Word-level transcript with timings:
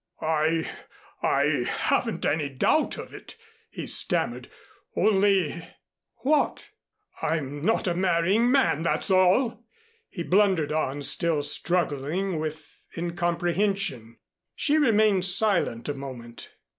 "I 0.19 0.67
I 1.21 1.65
haven't 1.69 2.25
any 2.25 2.49
doubt 2.49 2.97
of 2.97 3.13
it," 3.13 3.35
he 3.69 3.85
stammered. 3.85 4.49
"Only" 4.95 5.63
"What?" 6.23 6.69
"I'm 7.21 7.63
not 7.63 7.85
a 7.85 7.93
marrying 7.93 8.49
man, 8.49 8.81
that's 8.81 9.11
all," 9.11 9.63
he 10.09 10.23
blundered 10.23 10.71
on, 10.71 11.03
still 11.03 11.43
struggling 11.43 12.39
with 12.39 12.81
incomprehension. 12.97 14.17
She 14.55 14.79
remained 14.79 15.25
silent 15.25 15.87
a 15.87 15.93
moment. 15.93 16.49